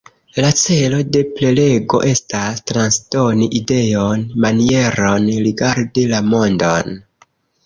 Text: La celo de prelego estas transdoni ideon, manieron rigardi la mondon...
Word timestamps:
La 0.43 0.47
celo 0.59 1.01
de 1.15 1.19
prelego 1.39 1.99
estas 2.13 2.63
transdoni 2.71 3.51
ideon, 3.61 4.25
manieron 4.47 5.29
rigardi 5.47 6.09
la 6.15 6.25
mondon... 6.33 6.99